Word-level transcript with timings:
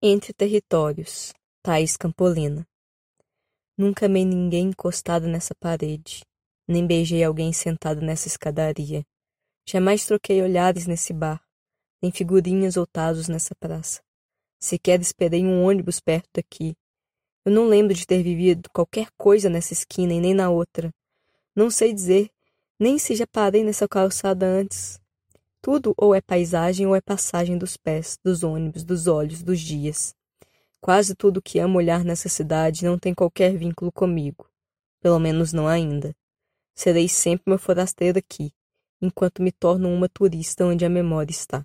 Entre 0.00 0.32
territórios, 0.32 1.34
Thaís 1.60 1.96
Campolina. 1.96 2.64
Nunca 3.76 4.06
amei 4.06 4.24
ninguém 4.24 4.68
encostado 4.68 5.26
nessa 5.26 5.56
parede, 5.56 6.24
nem 6.68 6.86
beijei 6.86 7.24
alguém 7.24 7.52
sentado 7.52 8.00
nessa 8.00 8.28
escadaria. 8.28 9.04
Jamais 9.66 10.06
troquei 10.06 10.40
olhares 10.40 10.86
nesse 10.86 11.12
bar, 11.12 11.42
nem 12.00 12.12
figurinhas 12.12 12.76
ou 12.76 12.86
tazos 12.86 13.26
nessa 13.26 13.56
praça. 13.56 14.00
Sequer 14.60 15.00
esperei 15.00 15.44
um 15.44 15.64
ônibus 15.64 15.98
perto 15.98 16.28
daqui. 16.32 16.76
Eu 17.44 17.50
não 17.50 17.66
lembro 17.66 17.92
de 17.92 18.06
ter 18.06 18.22
vivido 18.22 18.70
qualquer 18.72 19.08
coisa 19.18 19.50
nessa 19.50 19.72
esquina 19.72 20.12
e 20.12 20.20
nem 20.20 20.32
na 20.32 20.48
outra. 20.48 20.94
Não 21.56 21.72
sei 21.72 21.92
dizer 21.92 22.30
nem 22.78 23.00
se 23.00 23.16
já 23.16 23.26
parei 23.26 23.64
nessa 23.64 23.88
calçada 23.88 24.46
antes. 24.46 25.00
Tudo 25.70 25.92
ou 25.98 26.14
é 26.14 26.20
paisagem 26.22 26.86
ou 26.86 26.96
é 26.96 27.00
passagem 27.02 27.58
dos 27.58 27.76
pés, 27.76 28.18
dos 28.24 28.42
ônibus, 28.42 28.82
dos 28.84 29.06
olhos, 29.06 29.42
dos 29.42 29.60
dias. 29.60 30.14
Quase 30.80 31.14
tudo 31.14 31.42
que 31.42 31.58
amo 31.58 31.76
olhar 31.76 32.02
nessa 32.02 32.26
cidade 32.26 32.86
não 32.86 32.98
tem 32.98 33.12
qualquer 33.12 33.54
vínculo 33.54 33.92
comigo. 33.92 34.48
Pelo 34.98 35.18
menos 35.18 35.52
não 35.52 35.68
ainda. 35.68 36.16
Serei 36.74 37.06
sempre 37.06 37.52
uma 37.52 37.58
forasteira 37.58 38.18
aqui, 38.18 38.50
enquanto 38.98 39.42
me 39.42 39.52
torno 39.52 39.92
uma 39.92 40.08
turista 40.08 40.64
onde 40.64 40.86
a 40.86 40.88
memória 40.88 41.32
está. 41.32 41.62